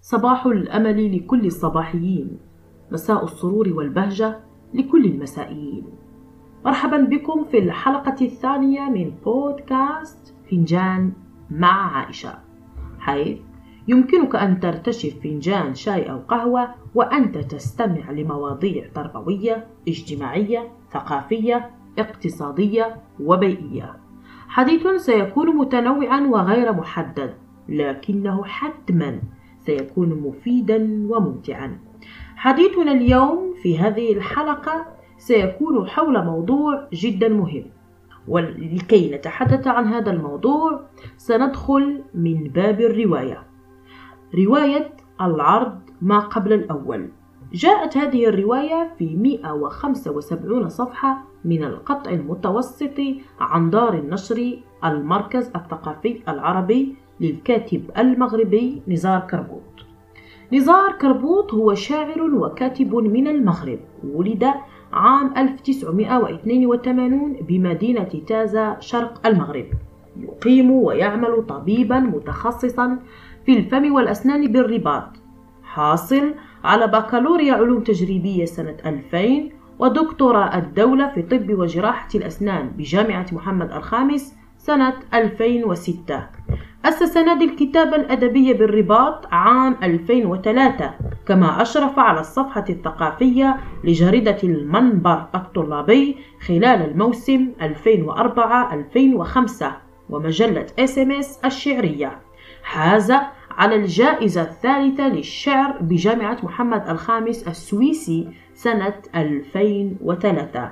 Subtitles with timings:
[0.00, 2.38] صباح الأمل لكل الصباحيين.
[2.92, 4.40] مساء السرور والبهجة
[4.74, 5.84] لكل المسائيين.
[6.64, 11.12] مرحبا بكم في الحلقة الثانية من بودكاست فنجان
[11.50, 12.38] مع عائشة.
[12.98, 13.38] حيث
[13.88, 24.05] يمكنك أن ترتشف فنجان شاي أو قهوة وأنت تستمع لمواضيع تربوية اجتماعية ثقافية اقتصادية وبيئية.
[24.48, 27.34] حديث سيكون متنوعا وغير محدد
[27.68, 29.20] لكنه حتما
[29.58, 31.78] سيكون مفيدا وممتعا.
[32.36, 34.86] حديثنا اليوم في هذه الحلقة
[35.18, 37.64] سيكون حول موضوع جدا مهم.
[38.28, 40.80] ولكي نتحدث عن هذا الموضوع
[41.16, 43.42] سندخل من باب الرواية.
[44.34, 47.08] رواية العرض ما قبل الأول.
[47.52, 53.00] جاءت هذه الرواية في 175 صفحة من القطع المتوسط
[53.40, 59.62] عن دار النشر المركز الثقافي العربي للكاتب المغربي نزار كربوط
[60.52, 64.44] نزار كربوط هو شاعر وكاتب من المغرب ولد
[64.92, 69.66] عام 1982 بمدينة تازا شرق المغرب.
[70.20, 72.98] يقيم ويعمل طبيبا متخصصا
[73.46, 75.08] في الفم والأسنان بالرباط.
[75.62, 76.34] حاصل
[76.66, 84.34] على بكالوريا علوم تجريبية سنة 2000 ودكتوراه الدولة في طب وجراحة الأسنان بجامعة محمد الخامس
[84.58, 86.26] سنة 2006
[86.84, 90.90] أسس نادي الكتابة الأدبية بالرباط عام 2003
[91.26, 99.64] كما أشرف على الصفحة الثقافية لجريدة المنبر الطلابي خلال الموسم 2004-2005
[100.10, 102.18] ومجلة SMS الشعرية.
[102.62, 103.12] حاز
[103.56, 110.70] على الجائزة الثالثة للشعر بجامعة محمد الخامس السويسي سنة 2003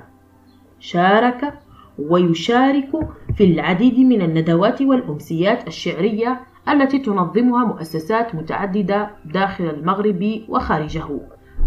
[0.79, 1.53] شارك
[1.99, 2.89] ويشارك
[3.35, 11.19] في العديد من الندوات والأمسيات الشعرية التي تنظمها مؤسسات متعددة داخل المغرب وخارجه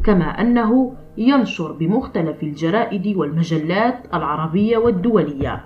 [0.05, 5.65] كما أنه ينشر بمختلف الجرائد والمجلات العربية والدولية.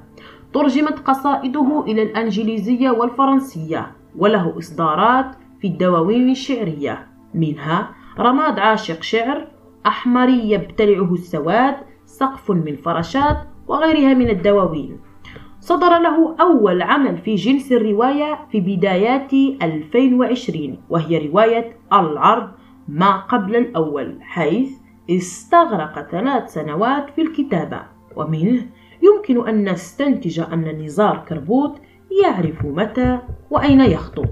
[0.54, 7.06] ترجمت قصائده إلى الأنجليزية والفرنسية وله إصدارات في الدواوين الشعرية.
[7.34, 9.46] منها رماد عاشق شعر
[9.86, 13.36] أحمري يبتلعه السواد سقف من فراشات
[13.68, 15.00] وغيرها من الدواوين.
[15.60, 22.48] صدر له أول عمل في جنس الرواية في بدايات 2020 وهي رواية العرض
[22.88, 24.70] ما قبل الأول حيث
[25.10, 27.82] استغرق ثلاث سنوات في الكتابة.
[28.16, 28.66] ومنه
[29.02, 31.80] يمكن أن نستنتج أن نزار كربوت
[32.22, 33.18] يعرف متى
[33.50, 34.24] وأين يخطو.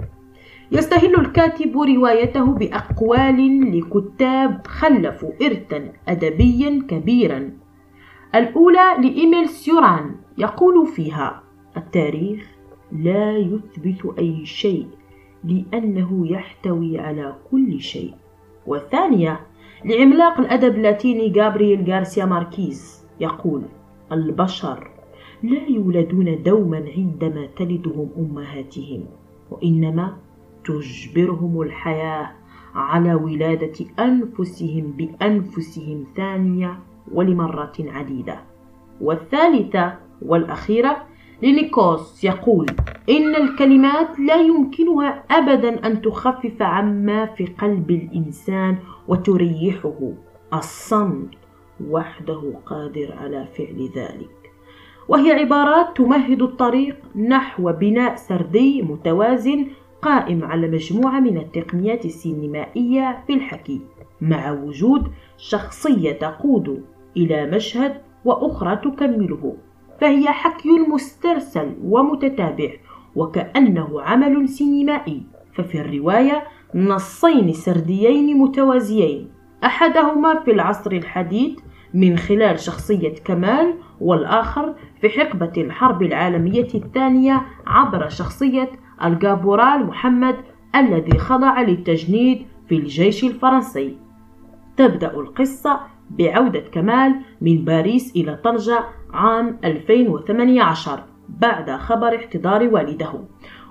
[0.73, 7.51] يستهل الكاتب روايته بأقوال لكتاب خلفوا إرثا أدبيا كبيرا.
[8.35, 11.43] الأولى لإيميل سيوران يقول فيها
[11.77, 12.47] التاريخ
[12.93, 14.87] لا يثبت أي شيء
[15.45, 18.15] لأنه يحتوي على كل شيء.
[18.67, 19.41] والثانية
[19.85, 23.63] لعملاق الأدب اللاتيني جابرييل غارسيا ماركيز يقول
[24.13, 24.91] البشر
[25.43, 29.05] لا يولدون دوما عندما تلدهم أمهاتهم
[29.51, 30.17] وإنما
[30.65, 32.31] تجبرهم الحياة
[32.75, 36.79] على ولادة أنفسهم بأنفسهم ثانية
[37.13, 38.41] ولمرات عديدة.
[39.01, 40.97] والثالثة والأخيرة
[41.43, 42.67] لنيكوس يقول
[43.11, 48.77] إن الكلمات لا يمكنها أبدا أن تخفف عما في قلب الإنسان
[49.09, 50.13] وتريحه.
[50.55, 51.35] الصمت
[51.89, 54.53] وحده قادر على فعل ذلك.
[55.09, 59.67] وهي عبارات تمهد الطريق نحو بناء سردي متوازن
[60.03, 63.81] قائم على مجموعة من التقنيات السينمائية في الحكي
[64.21, 66.85] مع وجود شخصية تقود
[67.17, 69.57] إلى مشهد وأخرى تكمله
[70.01, 72.71] فهي حكي مسترسل ومتتابع
[73.17, 75.23] وكأنه عمل سينمائي
[75.55, 76.45] ففي الرواية
[76.75, 79.29] نصين سرديين متوازيين
[79.65, 81.59] أحدهما في العصر الحديث
[81.95, 88.71] من خلال شخصية كمال والآخر في حقبة الحرب العالمية الثانية عبر شخصية
[89.05, 90.37] الجابورال محمد
[90.77, 93.97] الذي خضع للتجنيد في الجيش الفرنسي.
[94.77, 95.81] تبدأ القصة
[96.11, 103.13] بعودة كمال من باريس إلى طنجة عام 2018 بعد خبر احتضار والده.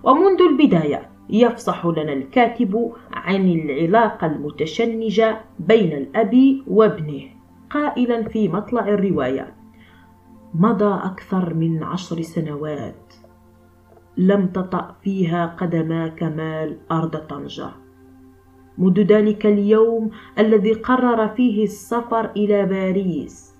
[0.03, 7.21] ومنذ البداية يفصح لنا الكاتب عن العلاقة المتشنجة بين الأب وابنه.
[7.69, 9.53] قائلا في مطلع الرواية
[10.53, 13.13] مضى أكثر من عشر سنوات
[14.19, 17.69] لم تطأ فيها قدما كمال أرض طنجة.
[18.77, 23.55] منذ ذلك اليوم الذي قرر فيه السفر إلى باريس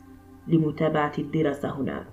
[0.47, 2.07] لمتابعة الدراسة هناك.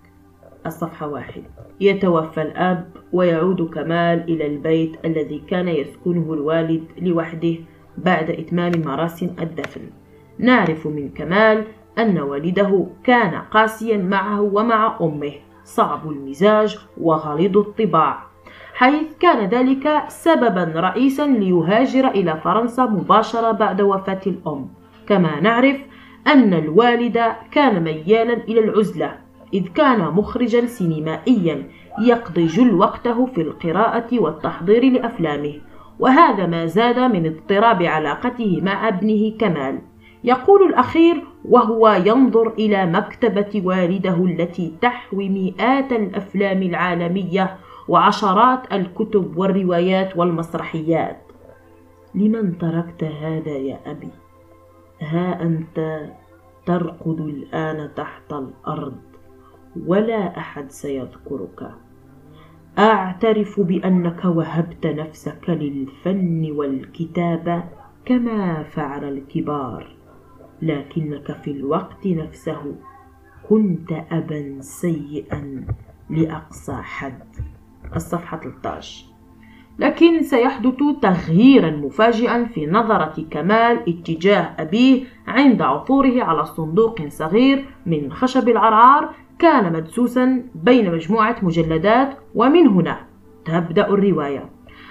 [0.66, 1.42] الصفحة واحد.
[1.80, 7.54] يتوفى الأب ويعود كمال إلى البيت الذي كان يسكنه الوالد لوحده
[7.98, 9.90] بعد إتمام مراسم الدفن.
[10.38, 11.64] نعرف من كمال
[11.98, 15.32] أن والده كان قاسيا معه ومع أمه.
[15.64, 18.35] صعب المزاج وغليظ الطباع.
[18.76, 24.68] حيث كان ذلك سببا رئيسا ليهاجر إلى فرنسا مباشرة بعد وفاة الأم.
[25.08, 25.76] كما نعرف
[26.26, 29.16] أن الوالد كان ميالا إلى العزلة
[29.54, 31.62] إذ كان مخرجا سينمائيا
[32.02, 35.54] يقضي جل وقته في القراءة والتحضير لأفلامه.
[35.98, 39.78] وهذا ما زاد من اضطراب علاقته مع ابنه كمال.
[40.24, 47.56] يقول الأخير وهو ينظر إلى مكتبة والده التي تحوي مئات الأفلام العالمية
[47.88, 51.22] وعشرات الكتب والروايات والمسرحيات.
[52.14, 54.08] لمن تركت هذا يا أبي؟
[55.00, 56.08] ها أنت
[56.66, 58.96] ترقد الآن تحت الأرض
[59.86, 61.70] ولا أحد سيذكرك.
[62.78, 67.64] أعترف بأنك وهبت نفسك للفن والكتابة
[68.04, 69.96] كما فعل الكبار
[70.62, 72.74] لكنك في الوقت نفسه
[73.48, 75.66] كنت أبا سيئا
[76.10, 77.55] لأقصى حد.
[77.96, 79.04] الصفحة 13
[79.78, 88.12] لكن سيحدث تغييرا مفاجئا في نظرة كمال اتجاه أبيه عند عثوره على صندوق صغير من
[88.12, 92.98] خشب العرعار كان مدسوسا بين مجموعة مجلدات ومن هنا
[93.44, 94.50] تبدأ الرواية.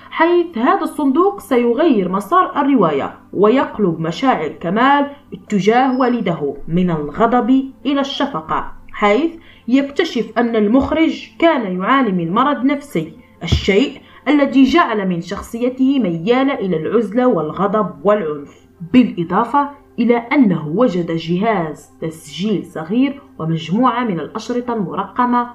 [0.10, 8.75] حيث هذا الصندوق سيغير مسار الرواية ويقلب مشاعر كمال اتجاه والده من الغضب إلى الشفقة.
[8.96, 9.32] حيث
[9.68, 13.14] يكتشف أن المخرج كان يعاني من مرض نفسي
[13.44, 19.70] الشيء الذي جعل من شخصيته ميالة إلى العزلة والغضب والعنف بالإضافة
[20.00, 25.50] إلى أنه وجد جهاز تسجيل صغير ومجموعة من الأشرطة المرقمة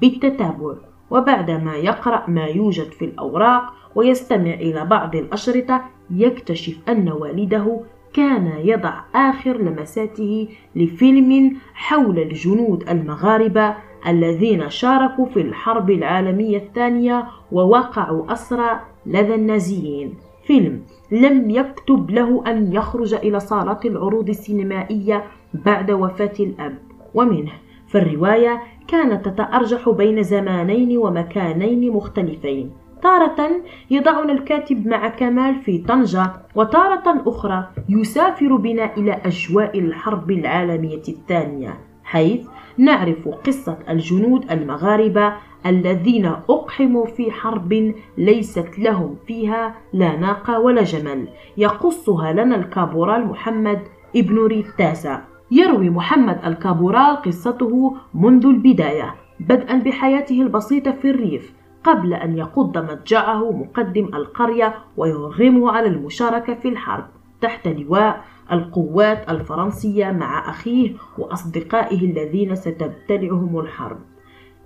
[0.00, 0.74] بالتتابع.
[1.10, 3.62] وبعدما يقرأ ما يوجد في الأوراق
[3.94, 7.80] ويستمع إلى بعض الأشرطة يكتشف أن والده
[8.16, 13.74] كان يضع آخر لمساته لفيلم حول الجنود المغاربة
[14.06, 20.14] الذين شاركوا في الحرب العالمية الثانية ووقعوا أسرى لدى النازيين.
[20.46, 20.82] فيلم
[21.12, 25.24] لم يكتب له أن يخرج إلى صالات العروض السينمائية
[25.54, 26.78] بعد وفاة الأب.
[27.14, 27.52] ومنه
[27.88, 32.70] فالرواية كانت تتأرجح بين زمانين ومكانين مختلفين.
[33.02, 33.50] تارة
[33.90, 41.78] يضعنا الكاتب مع كمال في طنجة وتارة أخرى يسافر بنا إلى أجواء الحرب العالمية الثانية
[42.04, 42.46] حيث
[42.78, 45.32] نعرف قصة الجنود المغاربة
[45.66, 51.28] الذين أقحموا في حرب ليست لهم فيها لا ناقة ولا جمل.
[51.56, 53.80] يقصها لنا الكابورال محمد
[54.16, 61.55] ابن ريتاسا يروي محمد الكابورال قصته منذ البداية بدءا بحياته البسيطة في الريف.
[61.86, 67.04] قبل أن يقض مضجعه مقدم القرية ويرغمه على المشاركة في الحرب
[67.40, 73.98] تحت لواء القوات الفرنسية مع أخيه وأصدقائه الذين ستبتلعهم الحرب.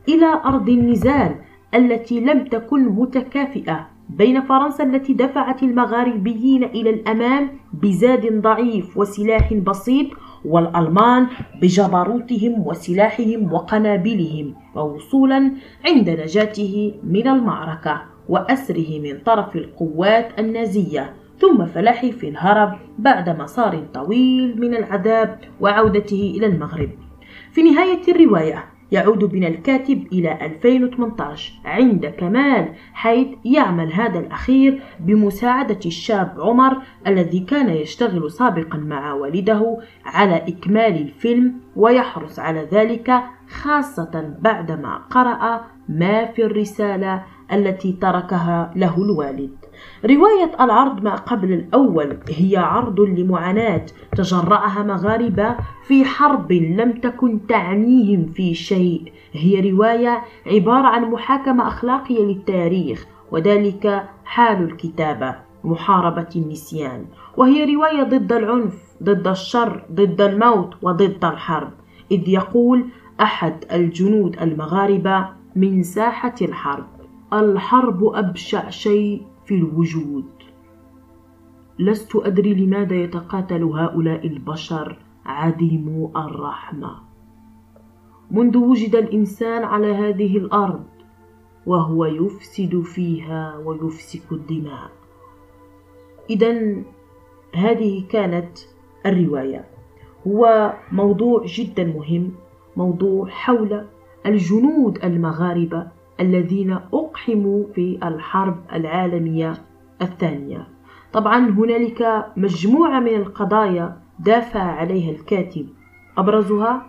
[0.08, 1.34] إلى أرض النزال
[1.74, 10.06] التي لم تكن متكافئة بين فرنسا التي دفعت المغاربيين إلى الأمام بزاد ضعيف وسلاح بسيط
[10.44, 11.26] والألمان
[11.62, 15.52] بجبروتهم وسلاحهم وقنابلهم ووصولا
[15.86, 23.82] عند نجاته من المعركة وأسره من طرف القوات النازية ثم فلاحه في الهرب بعد مسار
[23.94, 26.90] طويل من العذاب وعودته إلى المغرب.
[27.52, 35.80] في نهاية الرواية يعود بنا الكاتب إلى 2018 عند كمال حيث يعمل هذا الأخير بمساعدة
[35.86, 44.34] الشاب عمر الذي كان يشتغل سابقا مع والده على إكمال الفيلم ويحرص على ذلك خاصة
[44.40, 49.59] بعدما قرأ ما في الرسالة التي تركها له الوالد.
[50.04, 55.56] رواية العرض ما قبل الأول هي عرض لمعاناة تجرعها مغاربة
[55.86, 59.12] في حرب لم تكن تعنيهم في شيء.
[59.32, 65.34] هي رواية عبارة عن محاكمة أخلاقية للتاريخ وذلك حال الكتابة
[65.64, 67.04] محاربة النسيان.
[67.36, 71.70] وهي رواية ضد العنف ضد الشر ضد الموت وضد الحرب.
[72.10, 72.84] إذ يقول
[73.20, 76.86] أحد الجنود المغاربة من ساحة الحرب
[77.32, 80.30] الحرب أبشع شيء في الوجود.
[81.78, 86.96] لست أدري لماذا يتقاتل هؤلاء البشر عديمو الرحمة.
[88.30, 90.84] منذ وجد الإنسان على هذه الأرض
[91.66, 94.90] وهو يفسد فيها ويفسك الدماء.
[96.30, 96.82] اذا
[97.54, 98.58] هذه كانت
[99.06, 99.64] الرواية.
[100.26, 102.32] هو موضوع جدا مهم
[102.76, 103.86] موضوع حول
[104.26, 105.99] الجنود المغاربة.
[106.20, 109.52] الذين أقحموا في الحرب العالمية
[110.02, 110.68] الثانية.
[111.12, 115.68] طبعا هنالك مجموعة من القضايا دافع عليها الكاتب.
[116.18, 116.86] أبرزها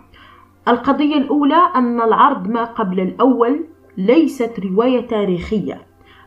[0.68, 3.64] القضية الأولى أن العرض ما قبل الأول
[3.96, 5.80] ليست رواية تاريخية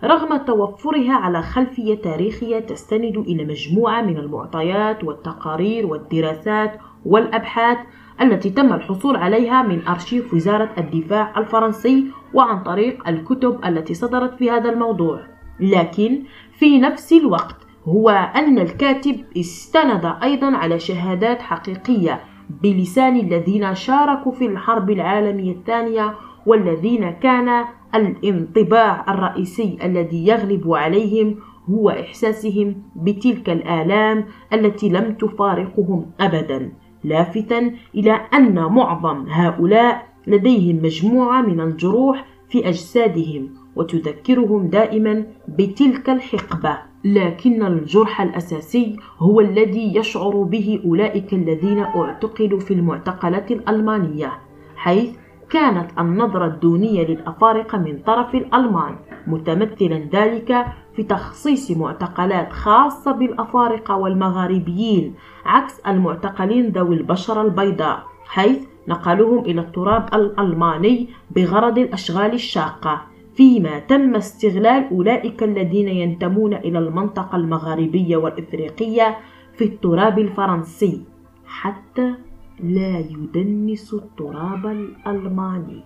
[0.03, 7.77] رغم توفرها على خلفية تاريخية تستند إلى مجموعة من المعطيات والتقارير والدراسات والأبحاث
[8.21, 12.05] التي تم الحصول عليها من أرشيف وزارة الدفاع الفرنسي
[12.35, 15.19] وعن طريق الكتب التي صدرت في هذا الموضوع.
[15.59, 17.55] لكن في نفس الوقت
[17.87, 22.21] هو أن الكاتب استند أيضا على شهادات حقيقية
[22.63, 26.13] بلسان الذين شاركوا في الحرب العالمية الثانية
[26.45, 27.65] والذين كان
[27.95, 31.35] الانطباع الرئيسي الذي يغلب عليهم
[31.69, 36.71] هو إحساسهم بتلك الآلام التي لم تفارقهم أبدا
[37.03, 46.77] لافتا إلى أن معظم هؤلاء لديهم مجموعة من الجروح في أجسادهم وتذكرهم دائما بتلك الحقبة.
[47.05, 54.31] لكن الجرح الأساسي هو الذي يشعر به أولئك الذين اعتقلوا في المعتقلات الألمانية
[54.75, 55.15] حيث
[55.49, 58.95] كانت النظرة الدونية للأفارقة من طرف الألمان
[59.27, 60.65] متمثلا ذلك
[60.95, 65.13] في تخصيص معتقلات خاصة بالأفارقة والمغاربيين
[65.45, 73.01] عكس المعتقلين ذوي البشرة البيضاء حيث نقلوهم إلى التراب الألماني بغرض الأشغال الشاقة.
[73.35, 79.17] فيما تم استغلال أولئك الذين ينتمون إلى المنطقة المغاربية والإفريقية
[79.53, 81.01] في التراب الفرنسي
[81.45, 82.13] حتى
[82.59, 85.83] لا يدنس التراب الألماني.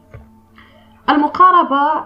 [1.09, 1.99] المقاربة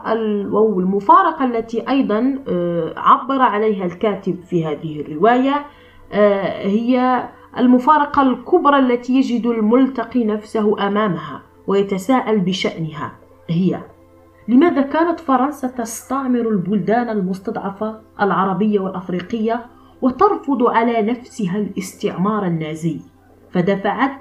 [0.58, 5.66] أو المفارقة التي أيضا آه، عبر عليها الكاتب في هذه الرواية
[6.14, 7.24] آه، هي
[7.58, 13.12] المفارقة الكبرى التي يجد الملتقي نفسه أمامها ويتساءل بشأنها
[13.50, 13.80] هي
[14.48, 19.66] لماذا كانت فرنسا تستعمر البلدان المستضعفة العربية والأفريقية
[20.02, 23.00] وترفض على نفسها الاستعمار النازي؟
[23.52, 24.12] فدفعت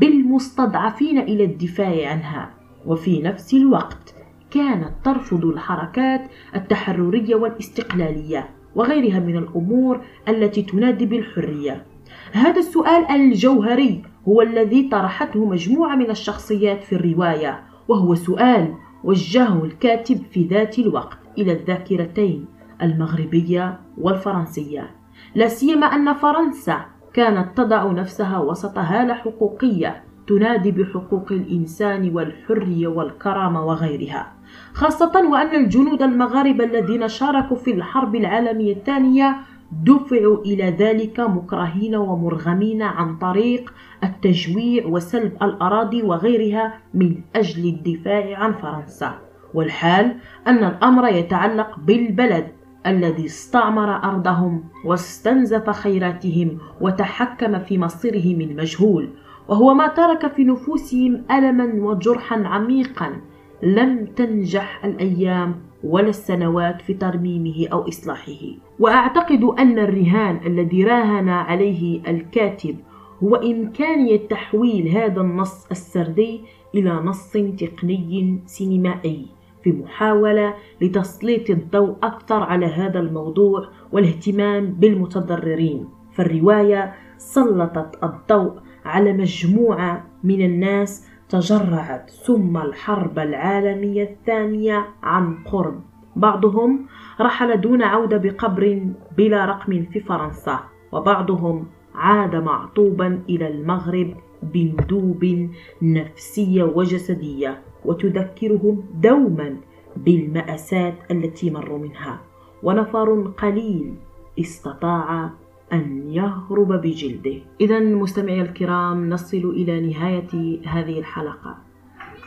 [0.00, 2.50] بالمستضعفين إلى الدفاع عنها
[2.86, 4.14] وفي نفس الوقت
[4.50, 11.86] كانت ترفض الحركات التحررية والاستقلالية وغيرها من الأمور التي تنادي بالحرية.
[12.32, 20.22] هذا السؤال الجوهري هو الذي طرحته مجموعة من الشخصيات في الرواية وهو سؤال وجهه الكاتب
[20.30, 22.46] في ذات الوقت إلى الذاكرتين
[22.82, 24.90] المغربية والفرنسية.
[25.34, 26.80] لا سيما أن فرنسا
[27.14, 34.32] كانت تضع نفسها وسط هالة حقوقية تنادي بحقوق الإنسان والحرية والكرامة وغيرها
[34.72, 39.36] خاصة وأن الجنود المغاربة الذين شاركوا في الحرب العالمية الثانية
[39.72, 48.52] دفعوا إلى ذلك مكرهين ومرغمين عن طريق التجويع وسلب الأراضي وغيرها من أجل الدفاع عن
[48.52, 49.18] فرنسا.
[49.54, 52.46] والحال أن الأمر يتعلق بالبلد
[52.86, 59.08] الذي استعمر أرضهم واستنزف خيراتهم وتحكم في مصيرهم المجهول
[59.48, 63.20] وهو ما ترك في نفوسهم ألما وجرحا عميقا
[63.62, 68.42] لم تنجح الأيام ولا السنوات في ترميمه أو إصلاحه.
[68.78, 72.76] وأعتقد أن الرهان الذي راهن عليه الكاتب
[73.22, 76.40] هو إمكانية تحويل هذا النص السردي
[76.74, 79.26] إلى نص تقني سينمائي
[79.64, 85.88] في محاولة لتسليط الضوء أكثر على هذا الموضوع والاهتمام بالمتضررين.
[86.12, 88.52] فالرواية سلطت الضوء
[88.84, 95.80] على مجموعة من الناس تجرعت سم الحرب العالمية الثانية عن قرب.
[96.16, 96.86] بعضهم
[97.20, 100.60] رحل دون عودة بقبر بلا رقم في فرنسا
[100.92, 105.50] وبعضهم عاد معطوبا إلى المغرب بندوب
[105.82, 109.56] نفسية وجسدية وتذكرهم دوما
[109.96, 112.20] بالمأساة التي مروا منها.
[112.62, 113.94] ونفر قليل
[114.38, 115.30] استطاع
[115.72, 117.36] أن يهرب بجلده.
[117.60, 121.56] إذا مستمعي الكرام نصل إلى نهاية هذه الحلقة.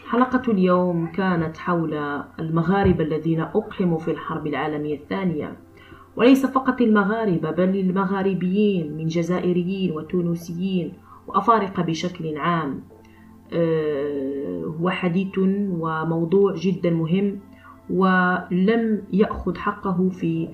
[0.09, 1.93] حلقة اليوم كانت حول
[2.39, 5.57] المغاربة الذين أقحموا في الحرب العالمية الثانية.
[6.15, 10.93] وليس فقط المغاربة بل المغاربيين من جزائريين وتونسيين
[11.27, 12.83] وأفارقة بشكل عام.
[13.53, 17.39] آه، هو حديث وموضوع جدا مهم
[17.89, 20.49] ولم يأخذ حقه في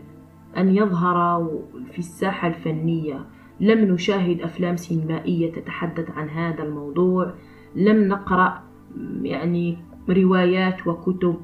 [0.57, 1.47] أن يظهر
[1.91, 3.25] في الساحة الفنية.
[3.59, 7.33] لم نشاهد أفلام سينمائية تتحدث عن هذا الموضوع.
[7.75, 8.63] لم نقرأ
[9.21, 9.77] يعني
[10.09, 11.35] روايات وكتب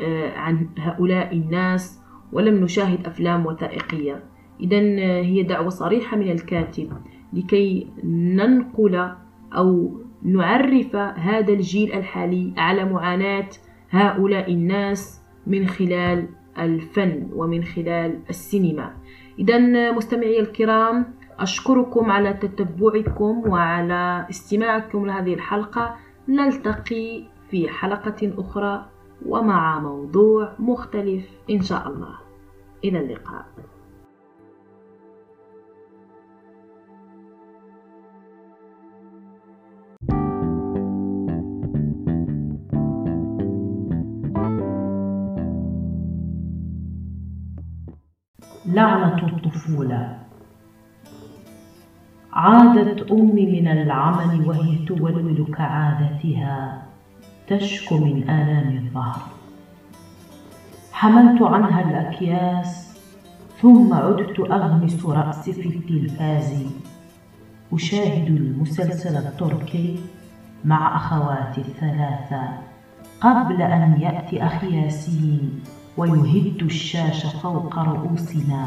[0.00, 2.00] آه، عن هؤلاء الناس.
[2.32, 4.24] ولم نشاهد أفلام وثائقية.
[4.60, 6.92] إذا آه، هي دعوة صريحة من الكاتب
[7.32, 9.10] لكي ننقل
[9.52, 12.54] أو نعرف هذا الجيل الحالي.
[12.56, 13.48] على معاناة
[13.90, 16.28] هؤلاء الناس من خلال
[16.58, 18.96] الفن ومن خلال السينما.
[19.38, 19.58] إذا
[19.92, 25.96] مستمعي الكرام أشكركم على تتبعكم وعلى استماعكم لهذه الحلقة.
[26.28, 28.86] نلتقي في حلقة أخرى
[29.26, 32.14] ومع موضوع مختلف إن شاء الله.
[32.84, 33.44] إلى اللقاء.
[48.72, 50.18] لعنة الطفولة.
[52.32, 56.82] عادت أمي من العمل وهي تولول كعادتها
[57.48, 59.22] تشكو من آلام الظهر.
[60.92, 62.98] حملت عنها الأكياس
[63.62, 66.62] ثم عدت أغمس رأسي في التلفاز.
[67.72, 70.00] أشاهد المسلسل التركي
[70.64, 72.42] مع أخواتي الثلاثة
[73.20, 75.60] قبل أن يأتي أخي ياسين.
[75.96, 78.66] ويهد الشاش فوق رؤوسنا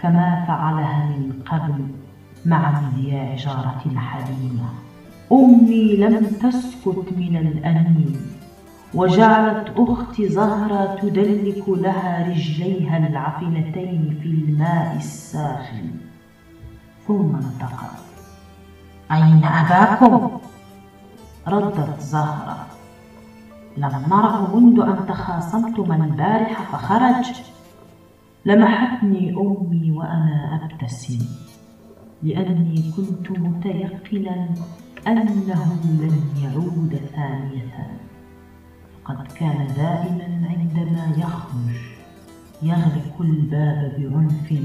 [0.00, 1.86] كما فعلها من قبل
[2.46, 4.68] مع مذياع جارتنا حليمة
[5.32, 8.20] أمي لم تسكت من الأنين
[8.94, 15.90] وجعلت أختي زهرة تدلك لها رجليها العفنتين في الماء الساخن.
[17.06, 18.04] ثم نطقت
[19.12, 20.30] أين أباكم؟
[21.48, 22.66] ردت زهرة.
[23.76, 27.36] لم نره منذ أن تخاصمتما البارحة فخرج.
[28.46, 31.26] لمحتني أمي وأنا أبتسم
[32.22, 34.48] لأني كنت متيقنا
[35.06, 35.44] أنه
[35.84, 38.00] لن يعود ثانية.
[39.04, 41.94] قد كان دائما عندما يخرج
[42.62, 44.62] يغلق الباب بعنف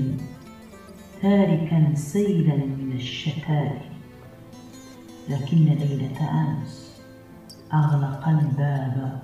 [1.21, 3.81] تاركا سيلا من الشتات
[5.29, 6.88] لكن ليلة أمس
[7.73, 9.21] أغلق الباب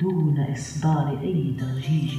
[0.00, 2.14] دون إصدار أي ضجيج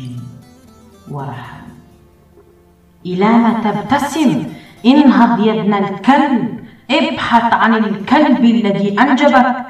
[3.05, 4.43] إلى ما تبتسم
[4.86, 6.59] انهض يا ابن الكلب
[6.92, 9.66] ابحث عن الكلب الذي أنجبك.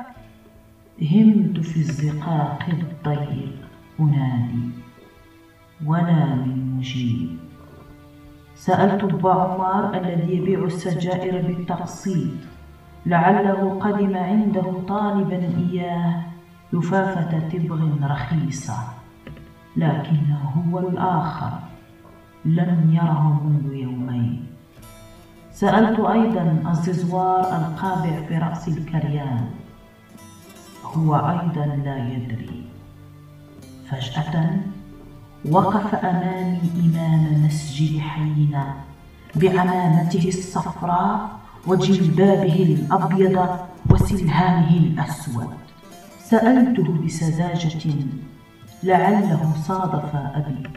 [1.02, 3.56] همت في الزقاق الضيق
[4.00, 4.70] أنادي
[5.86, 7.38] ولا من مجيب.
[8.56, 12.55] سألت أبا عمار الذي يبيع السجائر بالتقسيط
[13.06, 16.22] لعله قدم عنده طالبا إياه
[16.74, 18.78] لفافة تبغ رخيصة
[19.78, 21.52] لكنه هو الآخر
[22.46, 24.46] لم يره منذ يومين.
[25.52, 29.46] سألت أيضا الززوار القابع في رأس الكريان
[30.84, 32.64] هو أيضا لا يدري.
[33.90, 34.60] فجأة
[35.52, 38.74] وقف أمامي إمام مسجد حينا
[39.36, 41.30] بعمامته الصفراء
[41.68, 43.48] وجلبابه الأبيض
[43.90, 45.50] وسلهامه الأسود.
[46.20, 47.94] سألته بسذاجة
[48.84, 50.70] لعله صادف أبي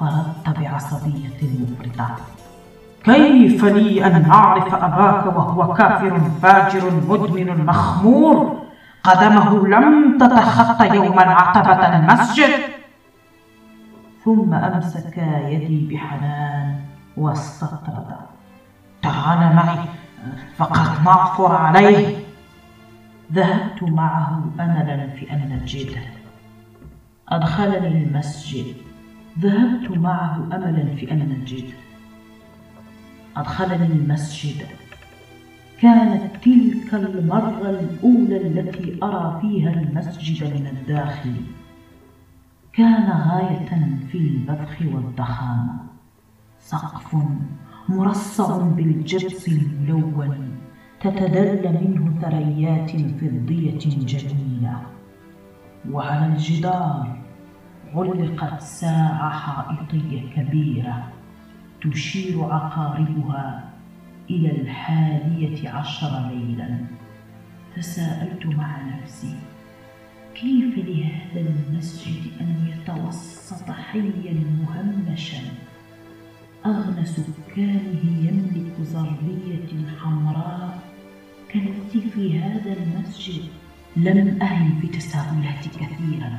[0.00, 2.16] فرد بعصبية مفرطة
[3.04, 8.56] كيف لي أن أعرف أباك وهو كافر فاجر مدمن مخمور؟
[9.04, 12.50] قدمه لم تتخطى يوما عتبة المسجد.
[14.24, 16.76] ثم أمسك يدي بحنان
[17.16, 18.16] واستطرد
[19.02, 19.78] تعال معي.
[20.56, 22.16] فقد نعثر عليه.
[23.32, 26.02] ذهبت معه أملا في أن نجده
[27.28, 28.74] أدخلني المسجد.
[29.38, 31.74] ذهبت معه أملا في أن نجده
[33.36, 34.66] أدخلني المسجد.
[35.80, 41.34] كانت تلك المرة الأولى التي أرى فيها المسجد من الداخل.
[42.72, 45.76] كان غاية في البذخ والضخامة.
[46.60, 47.16] سقف
[47.88, 50.50] مرصع بالجبس الملون
[51.00, 54.82] تتدل منه ثريات فضية جميلة.
[55.90, 57.18] وعلى الجدار
[57.94, 61.12] علقت ساعة حائطية كبيرة
[61.82, 63.70] تشير عقاربها
[64.30, 66.78] إلى الحادية عشر ليلا.
[67.76, 69.36] تساءلت مع نفسي
[70.34, 75.65] كيف لهذا المسجد أن يتوسط حيا مهمشا؟
[76.66, 80.78] أغنى سكانه يملك زرية حمراء.
[81.48, 83.42] كالتي في هذا المسجد
[83.96, 86.38] لم أهل في تساؤلات كثيرا.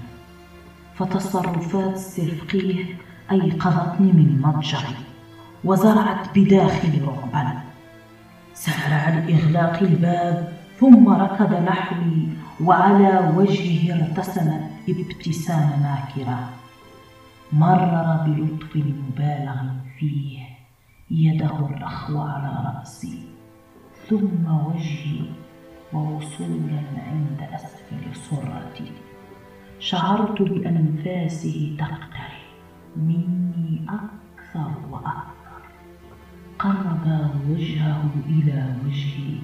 [0.96, 2.86] فتصرفات السرقيه
[3.32, 4.96] أيقظتني من مضجعي
[5.63, 7.62] وزرعت بداخلي رعبا.
[8.54, 12.28] سأل عن إغلاق الباب ثم ركض نحوي
[12.63, 16.50] وعلى وجهه ارتسمت ابتسامة ماكرة
[17.54, 19.62] مرر بلطف مبالغ
[20.00, 20.40] فيه
[21.12, 23.20] يده الرخوة على رأسي
[24.08, 25.22] ثم وجهي
[25.94, 28.92] ووصولا عند أسفل صرتي
[29.80, 32.48] شعرت بأنفاسه تقترب
[32.98, 35.62] مني أكثر وأكثر.
[36.60, 39.38] قرب وجهه إلى وجهي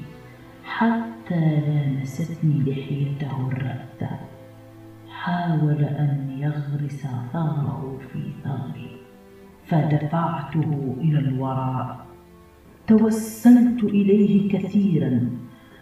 [0.66, 4.20] حتى لامستني لحيته الرأسة
[5.10, 7.02] حاول أن يغرس
[7.34, 8.92] ثغره في ثغري
[9.68, 10.70] فدفعته
[11.04, 12.06] إلى الوراء.
[12.88, 15.14] توسلت إليه كثيرا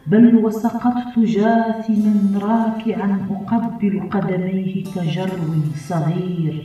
[0.08, 2.16] بل وسقطت جاثما
[2.48, 5.54] راكعا أقبل قدميه كجرو
[5.90, 6.56] صغير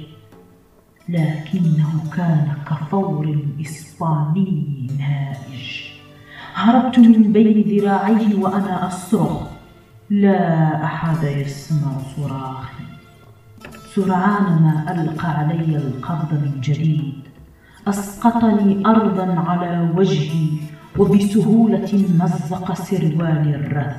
[1.08, 3.24] لكنه كان كفور
[3.60, 5.66] إسباني نائج.
[6.54, 9.34] هربت من بين ذراعيه وأنا أصرخ
[10.10, 10.40] لا
[10.84, 12.85] أحد يسمع صراخي.
[13.96, 17.14] سرعان ما ألقى علي القبض من جديد.
[17.88, 20.48] أسقطني أرضا على وجهي
[20.98, 23.96] وبسهولة مزق سروالي الرث.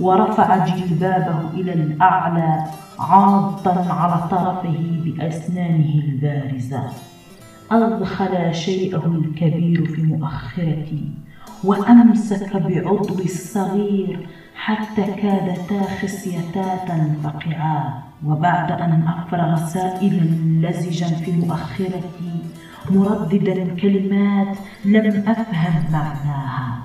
[0.00, 2.64] ورفع جلبابه إلى الأعلى
[2.98, 6.82] عاضا على طرفه بأسنانه البارزة.
[7.70, 11.04] أدخل شيئه الكبير في مؤخرتي
[11.64, 14.28] وأمسك بعضوي الصغير
[14.66, 20.26] حتى كادتا خصيتا تنفقعا وبعد أن أفرغ سائلا
[20.62, 22.34] لزجا في مؤخرتي
[22.90, 26.78] مرددا كلمات لم أفهم معناها.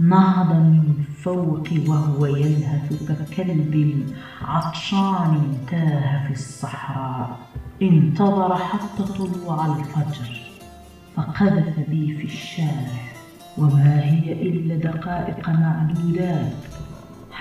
[0.00, 4.04] نهض من فوقي وهو يلهث ككلب
[4.42, 7.38] عطشان تاه في الصحراء.
[7.82, 10.40] انتظر حتى طلوع الفجر
[11.16, 13.06] فقذف بي في الشارع.
[13.58, 16.75] وما هي إلا دقائق معدودات.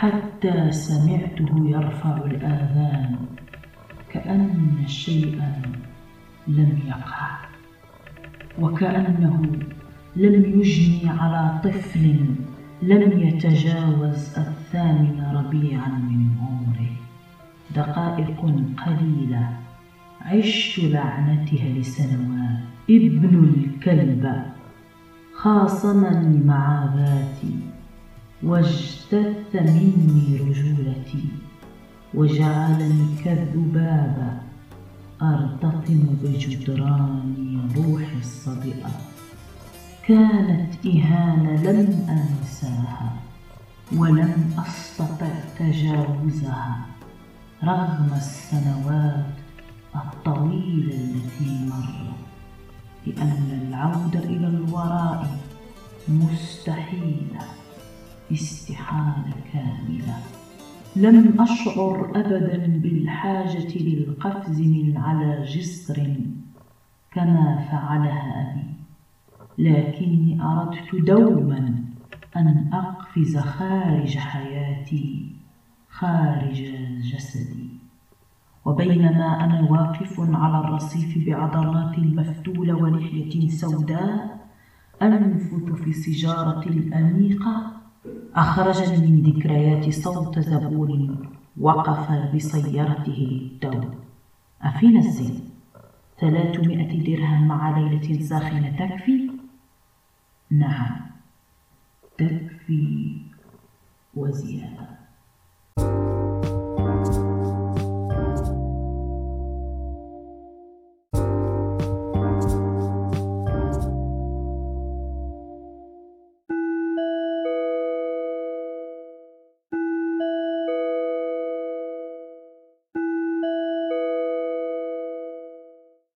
[0.05, 3.15] حتى سمعته يرفع الآذان
[4.11, 5.61] كأن شيئا
[6.47, 7.29] لم يقع
[8.61, 9.41] وكأنه
[10.15, 12.15] لم يجني على طفل
[12.81, 16.93] لم يتجاوز الثامن ربيعا من عمره.
[17.75, 18.41] دقائق
[18.85, 19.49] قليلة
[20.21, 22.59] عشت لعنتها لسنوات.
[22.89, 24.43] ابن الكلب
[25.33, 27.55] خاصمني مع ذاتي
[29.13, 31.23] واجتث مني رجولتي
[32.13, 34.37] وجعلني كالذبابة
[35.21, 38.89] أرتطم بجدران روحي الصدئة
[40.07, 43.13] كانت إهانة لم أنساها
[43.95, 46.85] ولم أستطع تجاوزها
[47.63, 49.25] رغم السنوات
[49.95, 52.15] الطويلة التي مرت
[53.07, 55.37] لأن العودة إلى الوراء
[56.07, 57.64] مستحيلة.
[58.31, 60.17] استحالة كاملة.
[60.95, 66.15] لم أشعر أبدا بالحاجة للقفز من على جسر
[67.11, 68.65] كما فعلها أبي.
[69.57, 71.83] لكني أردت دوما
[72.35, 75.35] أن أقفز خارج حياتي
[75.89, 76.63] خارج
[77.01, 77.69] جسدي.
[78.65, 84.47] وبينما أنا واقف على الرصيف بعضلات مفتولة ولحية سوداء
[85.01, 87.84] أنفث في سجارة الأنيقة
[88.35, 93.81] أخرجني من ذكريات صوت زبون وقف بسيارته للتو
[94.61, 95.49] أفينا الزين
[96.19, 98.69] ثلاثمائة درهم مع ليلة ساخنة.
[98.79, 99.31] تكفي؟
[100.51, 100.95] نعم.
[102.17, 103.21] تكفي.
[104.15, 104.87] وزيادة.